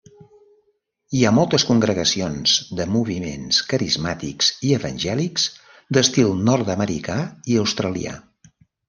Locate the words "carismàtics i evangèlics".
3.73-5.45